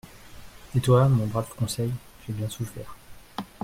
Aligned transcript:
Et 0.75 0.79
toi, 0.81 1.07
mon 1.07 1.27
brave 1.27 1.53
Conseil, 1.55 1.91
tu 2.25 2.31
as 2.31 2.33
bien 2.33 2.49
souffert. 2.49 2.97